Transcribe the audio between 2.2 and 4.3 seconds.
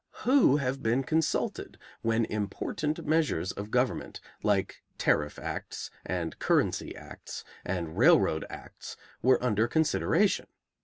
important measures of government,